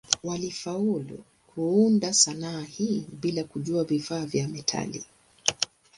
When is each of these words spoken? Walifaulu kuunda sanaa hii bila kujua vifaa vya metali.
Walifaulu 0.23 1.23
kuunda 1.47 2.13
sanaa 2.13 2.61
hii 2.61 3.05
bila 3.11 3.43
kujua 3.43 3.83
vifaa 3.83 4.25
vya 4.25 4.47
metali. 4.47 5.05